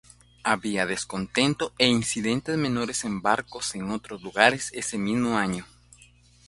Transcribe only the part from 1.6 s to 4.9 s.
e incidentes menores en barcos en otros lugares